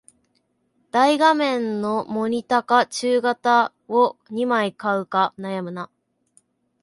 [0.89, 5.91] 大画面のモニタか中型を二枚買うか悩むな